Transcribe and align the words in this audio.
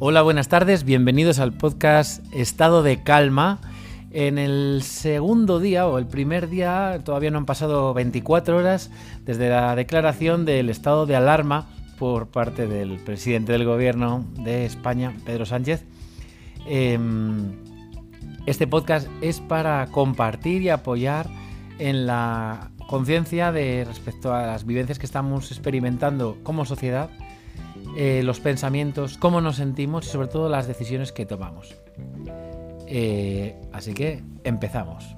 Hola, 0.00 0.22
buenas 0.22 0.46
tardes, 0.46 0.84
bienvenidos 0.84 1.40
al 1.40 1.52
podcast 1.52 2.24
Estado 2.32 2.84
de 2.84 3.02
Calma. 3.02 3.58
En 4.12 4.38
el 4.38 4.82
segundo 4.84 5.58
día 5.58 5.88
o 5.88 5.98
el 5.98 6.06
primer 6.06 6.48
día, 6.48 7.00
todavía 7.04 7.32
no 7.32 7.38
han 7.38 7.46
pasado 7.46 7.92
24 7.94 8.56
horas 8.56 8.92
desde 9.24 9.48
la 9.48 9.74
declaración 9.74 10.44
del 10.44 10.70
estado 10.70 11.04
de 11.04 11.16
alarma 11.16 11.66
por 11.98 12.28
parte 12.28 12.68
del 12.68 13.00
presidente 13.00 13.50
del 13.50 13.64
gobierno 13.64 14.24
de 14.34 14.66
España, 14.66 15.16
Pedro 15.26 15.46
Sánchez. 15.46 15.84
Em, 16.68 17.56
este 18.46 18.68
podcast 18.68 19.08
es 19.20 19.40
para 19.40 19.88
compartir 19.88 20.62
y 20.62 20.68
apoyar 20.68 21.26
en 21.80 22.06
la 22.06 22.70
conciencia 22.86 23.50
de 23.50 23.84
respecto 23.84 24.32
a 24.32 24.46
las 24.46 24.64
vivencias 24.64 25.00
que 25.00 25.06
estamos 25.06 25.50
experimentando 25.50 26.38
como 26.44 26.64
sociedad, 26.64 27.10
eh, 28.00 28.22
los 28.22 28.38
pensamientos, 28.38 29.18
cómo 29.18 29.40
nos 29.40 29.56
sentimos 29.56 30.06
y 30.06 30.10
sobre 30.10 30.28
todo 30.28 30.48
las 30.48 30.68
decisiones 30.68 31.10
que 31.10 31.26
tomamos. 31.26 31.74
Eh, 32.86 33.56
así 33.72 33.92
que 33.92 34.22
empezamos. 34.44 35.16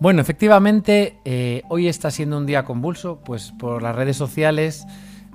Bueno, 0.00 0.20
efectivamente, 0.20 1.20
eh, 1.24 1.62
hoy 1.68 1.86
está 1.86 2.10
siendo 2.10 2.38
un 2.38 2.46
día 2.46 2.64
convulso, 2.64 3.20
pues 3.20 3.52
por 3.52 3.84
las 3.84 3.94
redes 3.94 4.16
sociales 4.16 4.84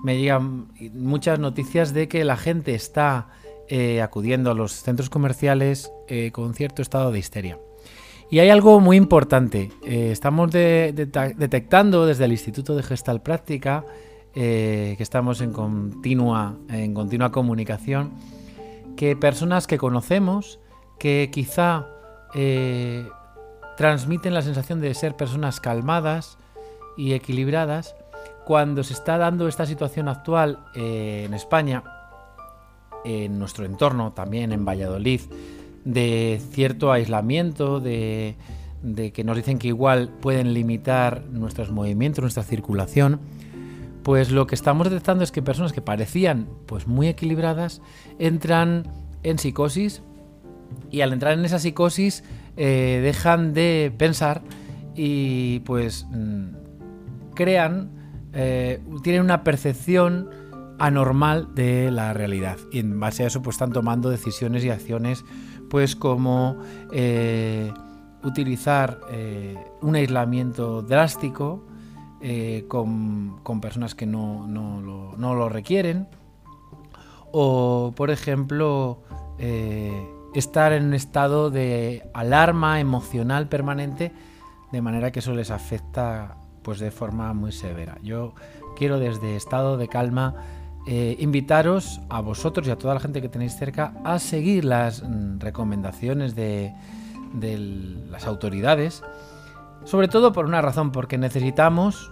me 0.04 0.18
llegan 0.18 0.74
muchas 0.94 1.40
noticias 1.40 1.94
de 1.94 2.10
que 2.10 2.26
la 2.26 2.36
gente 2.36 2.76
está 2.76 3.30
acudiendo 4.04 4.52
a 4.52 4.54
los 4.54 4.74
centros 4.74 5.10
comerciales 5.10 5.90
con 6.34 6.54
cierto 6.54 6.82
estado 6.82 7.14
de 7.14 7.20
histeria. 7.20 7.58
Y 8.34 8.40
hay 8.40 8.50
algo 8.50 8.80
muy 8.80 8.98
importante. 8.98 9.72
Eh, 9.84 10.10
estamos 10.12 10.50
detectando 10.50 12.08
desde 12.08 12.26
el 12.26 12.32
Instituto 12.32 12.76
de 12.76 12.82
Gestal 12.82 13.22
Práctica, 13.22 13.86
eh, 14.34 14.96
que 14.98 15.04
estamos 15.04 15.40
en 15.42 15.54
continua, 15.54 16.58
en 16.68 16.96
continua 16.96 17.32
comunicación, 17.32 18.10
que 18.98 19.16
personas 19.16 19.68
que 19.68 19.78
conocemos, 19.78 20.60
que 20.98 21.30
quizá 21.32 21.86
eh, 22.34 23.08
transmiten 23.78 24.34
la 24.34 24.42
sensación 24.42 24.82
de 24.82 24.96
ser 24.96 25.16
personas 25.16 25.60
calmadas 25.60 26.40
y 26.98 27.14
equilibradas, 27.14 27.96
cuando 28.46 28.84
se 28.84 28.94
está 28.94 29.20
dando 29.20 29.48
esta 29.48 29.68
situación 29.68 30.08
actual 30.08 30.58
en 30.74 31.36
España, 31.36 31.84
en 33.06 33.38
nuestro 33.38 33.64
entorno, 33.64 34.12
también 34.12 34.54
en 34.54 34.66
Valladolid, 34.66 35.22
de 35.86 36.42
cierto 36.52 36.92
aislamiento, 36.92 37.80
de, 37.80 38.36
que 39.14 39.24
nos 39.24 39.36
dicen 39.38 39.60
que 39.60 39.68
igual 39.68 40.10
pueden 40.22 40.54
limitar 40.54 41.24
nuestros 41.32 41.72
movimientos, 41.72 42.22
nuestra 42.22 42.44
circulación, 42.44 43.20
pues 44.04 44.32
lo 44.32 44.48
que 44.48 44.56
estamos 44.56 44.90
detectando 44.90 45.24
es 45.24 45.32
que 45.32 45.42
personas 45.42 45.72
que 45.72 45.82
parecían 45.82 46.48
pues 46.66 46.88
muy 46.88 47.08
equilibradas 47.08 47.82
entran 48.20 48.92
en 49.24 49.40
psicosis 49.40 50.02
y 50.92 51.02
al 51.02 51.14
entrar 51.14 51.34
en 51.38 51.46
esa 51.46 51.60
psicosis 51.60 52.24
eh, 52.58 53.00
dejan 53.02 53.54
de 53.54 53.94
pensar 53.98 54.42
y 54.96 55.60
pues 55.60 56.06
mm, 56.12 56.48
crean, 57.34 57.90
eh, 58.34 58.82
tienen 59.04 59.22
una 59.22 59.44
percepción 59.44 60.30
anormal 60.80 61.54
de 61.54 61.92
la 61.92 62.14
realidad 62.14 62.58
y 62.72 62.80
en 62.80 63.00
base 63.00 63.24
a 63.24 63.28
eso 63.28 63.42
pues 63.42 63.56
están 63.56 63.72
tomando 63.72 64.10
decisiones 64.10 64.64
y 64.64 64.70
acciones 64.70 65.24
pues 65.70 65.96
como 65.96 66.58
eh, 66.92 67.74
utilizar 68.24 69.00
eh, 69.10 69.58
un 69.82 69.96
aislamiento 69.96 70.84
drástico 70.84 71.66
eh, 72.22 72.66
con, 72.68 73.42
personas 73.60 73.96
que 73.96 74.06
no, 74.06 74.48
lo, 75.18 75.50
requieren, 75.50 76.08
o 77.32 77.92
por 77.96 78.12
ejemplo 78.12 79.02
estar 80.36 80.74
en 80.74 80.86
un 80.86 80.94
estado 80.94 81.50
de 81.50 82.08
alarma 82.14 82.80
emocional 82.80 83.50
permanente, 83.50 84.14
de 84.72 84.82
manera 84.82 85.12
que 85.12 85.20
eso 85.20 85.34
les 85.34 85.50
afecta 85.50 86.38
pues 86.62 86.80
de 86.80 86.92
forma 86.92 87.34
muy 87.34 87.52
severa. 87.52 87.98
Yo 88.04 88.36
quiero 88.76 89.00
desde 89.00 89.36
estado 89.36 89.78
de 89.78 89.88
calma 89.88 90.36
eh, 90.86 91.16
invitaros 91.20 92.02
a 92.10 92.20
vosotros 92.20 92.68
y 92.68 92.72
a 92.72 92.78
toda 92.78 92.94
la 92.94 93.00
gente 93.00 93.22
que 93.22 93.30
tenéis 93.30 93.56
cerca 93.56 93.94
a 94.04 94.20
seguir 94.20 94.66
las 94.66 95.02
mm, 95.02 95.40
recomendaciones 95.40 96.36
de, 96.36 96.74
las 98.10 98.28
autoridades, 98.28 99.02
sobre 99.86 100.10
todo 100.10 100.34
por 100.34 100.46
una 100.46 100.62
razón, 100.62 100.92
porque 100.92 101.18
necesitamos 101.18 102.12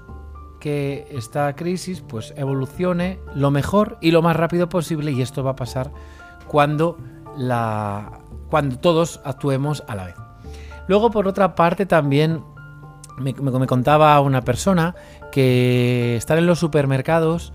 que 0.61 1.05
esta 1.11 1.53
crisis 1.53 2.01
pues 2.01 2.33
evolucione 2.37 3.19
lo 3.35 3.51
mejor 3.51 3.97
y 3.99 4.11
lo 4.11 4.21
más 4.21 4.37
rápido 4.37 4.69
posible 4.69 5.11
y 5.11 5.21
esto 5.21 5.43
va 5.43 5.51
a 5.51 5.55
pasar 5.55 5.91
cuando 6.47 6.97
todos 8.79 9.19
actuemos 9.25 9.83
a 9.87 9.95
la 9.95 10.05
vez. 10.05 10.15
Luego 10.87 11.11
por 11.11 11.27
otra 11.27 11.55
parte 11.55 11.85
también 11.85 12.41
me, 13.17 13.33
me 13.33 13.67
contaba 13.67 14.19
una 14.21 14.41
persona 14.41 14.95
que 15.31 16.15
estar 16.15 16.37
en 16.37 16.47
los 16.47 16.59
supermercados 16.59 17.51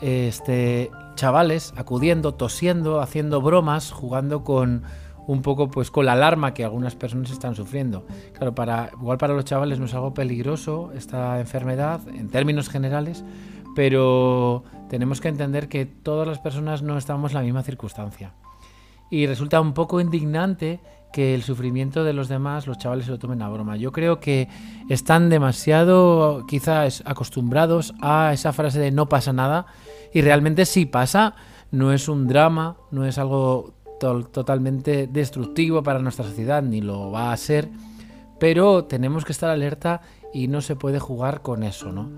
este, 0.00 0.90
chavales 1.14 1.72
acudiendo, 1.76 2.34
tosiendo, 2.34 3.00
haciendo 3.00 3.40
bromas, 3.40 3.92
jugando 3.92 4.44
con 4.44 4.82
un 5.26 5.42
poco 5.42 5.70
pues 5.70 5.90
con 5.90 6.06
la 6.06 6.12
alarma 6.12 6.54
que 6.54 6.64
algunas 6.64 6.96
personas 6.96 7.30
están 7.30 7.54
sufriendo. 7.54 8.06
Claro, 8.32 8.54
para 8.54 8.90
igual 8.92 9.18
para 9.18 9.34
los 9.34 9.44
chavales 9.44 9.78
no 9.78 9.86
es 9.86 9.94
algo 9.94 10.14
peligroso 10.14 10.90
esta 10.94 11.38
enfermedad 11.38 12.00
en 12.08 12.28
términos 12.28 12.68
generales, 12.68 13.24
pero 13.76 14.64
tenemos 14.88 15.20
que 15.20 15.28
entender 15.28 15.68
que 15.68 15.86
todas 15.86 16.26
las 16.26 16.38
personas 16.38 16.82
no 16.82 16.98
estamos 16.98 17.32
en 17.32 17.38
la 17.38 17.44
misma 17.44 17.62
circunstancia. 17.62 18.32
Y 19.10 19.26
resulta 19.26 19.60
un 19.60 19.72
poco 19.72 20.00
indignante 20.00 20.80
que 21.12 21.34
el 21.34 21.42
sufrimiento 21.42 22.04
de 22.04 22.12
los 22.12 22.28
demás 22.28 22.66
los 22.66 22.78
chavales 22.78 23.06
se 23.06 23.10
lo 23.10 23.18
tomen 23.18 23.42
a 23.42 23.48
broma. 23.48 23.76
Yo 23.76 23.92
creo 23.92 24.20
que 24.20 24.48
están 24.88 25.28
demasiado 25.28 26.44
quizás 26.46 27.02
acostumbrados 27.06 27.94
a 28.00 28.32
esa 28.32 28.52
frase 28.52 28.78
de 28.78 28.90
no 28.90 29.08
pasa 29.08 29.32
nada 29.32 29.66
y 30.12 30.22
realmente 30.22 30.66
si 30.66 30.86
pasa, 30.86 31.34
no 31.70 31.92
es 31.92 32.08
un 32.08 32.26
drama, 32.26 32.76
no 32.90 33.04
es 33.04 33.18
algo 33.18 33.74
totalmente 34.00 35.06
destructivo 35.06 35.82
para 35.82 35.98
nuestra 35.98 36.24
sociedad, 36.24 36.62
ni 36.62 36.80
lo 36.80 37.10
va 37.10 37.32
a 37.32 37.36
ser, 37.36 37.68
pero 38.38 38.84
tenemos 38.84 39.24
que 39.24 39.32
estar 39.32 39.50
alerta 39.50 40.00
y 40.32 40.48
no 40.48 40.62
se 40.62 40.74
puede 40.74 40.98
jugar 40.98 41.42
con 41.42 41.62
eso, 41.62 41.92
¿no? 41.92 42.08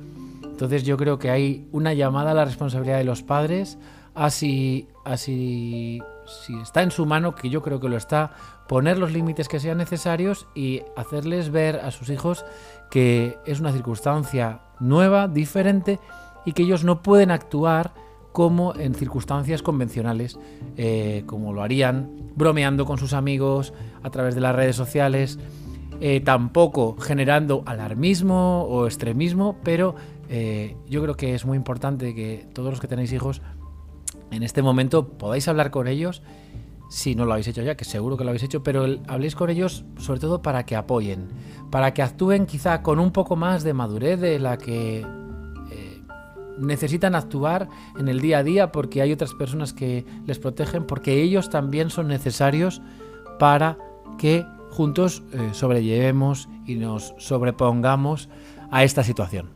Entonces 0.44 0.84
yo 0.84 0.96
creo 0.96 1.18
que 1.18 1.30
hay 1.30 1.66
una 1.72 1.92
llamada 1.92 2.30
a 2.30 2.34
la 2.34 2.44
responsabilidad 2.44 2.98
de 2.98 3.04
los 3.04 3.22
padres, 3.22 3.78
así, 4.14 4.86
así, 5.04 6.00
si 6.26 6.58
está 6.60 6.82
en 6.82 6.90
su 6.90 7.06
mano, 7.06 7.34
que 7.34 7.50
yo 7.50 7.62
creo 7.62 7.80
que 7.80 7.88
lo 7.88 7.96
está, 7.96 8.32
poner 8.68 8.98
los 8.98 9.12
límites 9.12 9.48
que 9.48 9.60
sean 9.60 9.78
necesarios 9.78 10.46
y 10.54 10.82
hacerles 10.96 11.50
ver 11.50 11.76
a 11.76 11.90
sus 11.90 12.10
hijos 12.10 12.44
que 12.90 13.38
es 13.46 13.60
una 13.60 13.72
circunstancia 13.72 14.60
nueva, 14.80 15.28
diferente 15.28 15.98
y 16.44 16.52
que 16.52 16.62
ellos 16.62 16.84
no 16.84 17.02
pueden 17.02 17.30
actuar 17.30 17.92
como 18.32 18.74
en 18.74 18.94
circunstancias 18.94 19.62
convencionales, 19.62 20.38
eh, 20.76 21.22
como 21.26 21.52
lo 21.52 21.62
harían 21.62 22.10
bromeando 22.34 22.86
con 22.86 22.98
sus 22.98 23.12
amigos 23.12 23.72
a 24.02 24.10
través 24.10 24.34
de 24.34 24.40
las 24.40 24.56
redes 24.56 24.74
sociales, 24.74 25.38
eh, 26.00 26.20
tampoco 26.20 26.96
generando 26.96 27.62
alarmismo 27.66 28.62
o 28.62 28.86
extremismo, 28.86 29.56
pero 29.62 29.94
eh, 30.28 30.76
yo 30.88 31.02
creo 31.02 31.14
que 31.14 31.34
es 31.34 31.44
muy 31.44 31.56
importante 31.56 32.14
que 32.14 32.46
todos 32.54 32.70
los 32.70 32.80
que 32.80 32.88
tenéis 32.88 33.12
hijos 33.12 33.42
en 34.32 34.42
este 34.42 34.62
momento 34.62 35.08
podáis 35.08 35.46
hablar 35.48 35.70
con 35.70 35.86
ellos, 35.86 36.22
si 36.90 37.14
no 37.14 37.24
lo 37.24 37.32
habéis 37.32 37.48
hecho 37.48 37.62
ya, 37.62 37.76
que 37.76 37.84
seguro 37.84 38.16
que 38.16 38.24
lo 38.24 38.30
habéis 38.30 38.42
hecho, 38.42 38.62
pero 38.62 38.86
habléis 39.06 39.34
con 39.34 39.50
ellos 39.50 39.84
sobre 39.98 40.20
todo 40.20 40.42
para 40.42 40.66
que 40.66 40.76
apoyen, 40.76 41.28
para 41.70 41.94
que 41.94 42.02
actúen 42.02 42.46
quizá 42.46 42.82
con 42.82 42.98
un 42.98 43.12
poco 43.12 43.36
más 43.36 43.62
de 43.62 43.72
madurez 43.72 44.20
de 44.20 44.38
la 44.38 44.58
que 44.58 45.06
necesitan 46.58 47.14
actuar 47.14 47.68
en 47.98 48.08
el 48.08 48.20
día 48.20 48.38
a 48.38 48.42
día 48.42 48.72
porque 48.72 49.02
hay 49.02 49.12
otras 49.12 49.34
personas 49.34 49.72
que 49.72 50.04
les 50.26 50.38
protegen, 50.38 50.86
porque 50.86 51.22
ellos 51.22 51.50
también 51.50 51.90
son 51.90 52.08
necesarios 52.08 52.82
para 53.38 53.78
que 54.18 54.46
juntos 54.70 55.22
eh, 55.32 55.50
sobrellevemos 55.52 56.48
y 56.66 56.76
nos 56.76 57.14
sobrepongamos 57.18 58.28
a 58.70 58.84
esta 58.84 59.02
situación. 59.02 59.50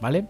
¿Vale? 0.00 0.28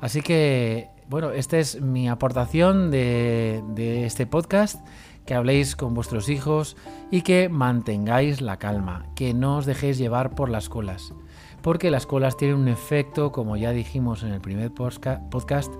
Así 0.00 0.20
que, 0.20 0.88
bueno, 1.12 1.32
esta 1.32 1.58
es 1.58 1.78
mi 1.78 2.08
aportación 2.08 2.90
de, 2.90 3.62
este 4.06 4.26
podcast 4.26 4.82
que 5.26 5.34
habléis 5.34 5.76
con 5.76 5.92
vuestros 5.92 6.30
hijos 6.30 6.74
y 7.10 7.20
que 7.20 7.50
mantengáis 7.50 8.40
la 8.40 8.58
calma, 8.58 9.04
que 9.14 9.34
no 9.34 9.58
os 9.58 9.66
dejéis 9.66 9.98
llevar 9.98 10.34
por 10.34 10.48
las 10.48 10.70
colas 10.70 11.12
porque 11.60 11.90
las 11.90 12.06
colas 12.06 12.38
tienen 12.38 12.56
un 12.56 12.68
efecto, 12.68 13.30
como 13.30 13.58
ya 13.58 13.72
dijimos 13.72 14.22
en 14.22 14.30
el 14.30 14.40
primer 14.40 14.72
podcast, 14.72 15.72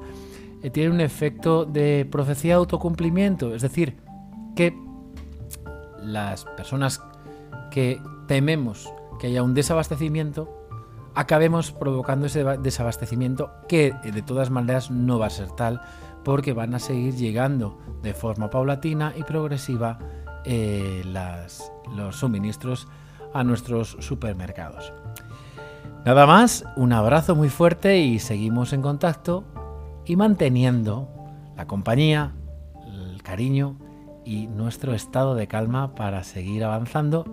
eh, 0.63 0.69
tiene 0.69 0.91
un 0.91 1.01
efecto 1.01 1.65
de 1.65 2.07
profecía 2.09 2.57
autocumplimiento, 2.57 3.55
es 3.55 3.63
decir, 3.63 3.97
que 4.55 4.79
las 6.03 6.45
personas 6.45 7.01
que 7.71 8.01
tememos 8.29 8.93
que 9.19 9.29
haya 9.29 9.43
un 9.43 9.55
desabastecimiento, 9.55 10.62
acabemos 11.15 11.73
provocando 11.73 12.27
ese 12.27 12.45
desabastecimiento 12.59 13.51
que 13.69 13.93
de 14.03 14.23
todas 14.23 14.51
maneras 14.51 14.91
no 14.91 15.19
va 15.19 15.27
a 15.27 15.31
ser 15.31 15.51
tal 15.51 15.81
porque 16.25 16.53
van 16.53 16.75
a 16.75 16.79
seguir 16.79 17.15
llegando 17.15 17.79
de 18.03 18.15
forma 18.15 18.51
paulatina 18.51 19.13
y 19.17 19.23
progresiva 19.25 19.99
eh, 20.45 21.03
los 21.95 22.17
suministros 22.17 22.89
a 23.35 23.45
nuestros 23.45 23.97
supermercados. 24.01 24.93
Nada 26.05 26.27
más, 26.27 26.65
un 26.77 26.93
abrazo 26.93 27.35
muy 27.35 27.49
fuerte 27.49 27.99
y 27.99 28.19
seguimos 28.19 28.73
en 28.73 28.83
contacto 28.83 29.45
y 30.05 30.17
manteniendo 30.17 31.09
la 31.57 31.67
compañía, 31.67 32.33
el 32.87 33.23
cariño 33.23 33.77
y 34.25 34.49
nuestro 34.49 34.95
estado 34.95 35.35
de 35.35 35.47
calma 35.47 35.95
para 35.95 36.25
seguir 36.25 36.65
avanzando 36.65 37.25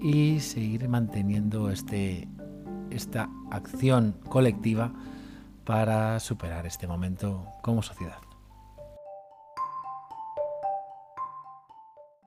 y 0.00 0.40
seguir 0.40 0.88
manteniendo 0.88 1.70
este, 1.70 2.28
esta 2.90 3.28
acción 3.50 4.14
colectiva 4.28 4.92
para 5.64 6.18
superar 6.20 6.66
este 6.66 6.86
momento 6.86 7.46
como 7.62 7.82
sociedad. 7.82 8.27